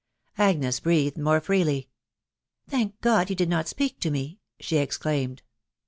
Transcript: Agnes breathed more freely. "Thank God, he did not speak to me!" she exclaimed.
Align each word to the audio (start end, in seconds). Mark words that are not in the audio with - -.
Agnes 0.39 0.79
breathed 0.79 1.19
more 1.19 1.39
freely. 1.39 1.87
"Thank 2.67 2.99
God, 3.01 3.29
he 3.29 3.35
did 3.35 3.49
not 3.49 3.67
speak 3.67 3.99
to 3.99 4.09
me!" 4.09 4.39
she 4.59 4.77
exclaimed. 4.77 5.43